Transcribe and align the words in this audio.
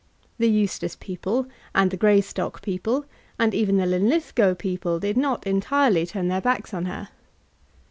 The 0.39 0.49
Eustace 0.49 0.95
people, 0.99 1.45
and 1.75 1.91
the 1.91 1.95
Greystock 1.95 2.63
people, 2.63 3.05
and 3.37 3.53
even 3.53 3.77
the 3.77 3.85
Linlithgow 3.85 4.55
people, 4.55 4.97
did 4.99 5.15
not 5.15 5.45
entirely 5.45 6.07
turn 6.07 6.27
their 6.27 6.41
backs 6.41 6.73
on 6.73 6.85
her. 6.85 7.09